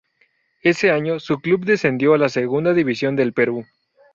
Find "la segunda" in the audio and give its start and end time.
2.17-2.73